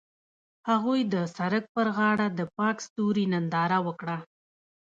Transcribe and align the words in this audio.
هغوی 0.69 1.01
د 1.13 1.15
سړک 1.37 1.63
پر 1.75 1.87
غاړه 1.97 2.27
د 2.39 2.41
پاک 2.57 2.75
ستوري 2.85 3.25
ننداره 3.33 3.79
وکړه. 3.87 4.17